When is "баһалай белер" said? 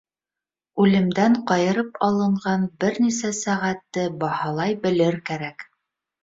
4.25-5.21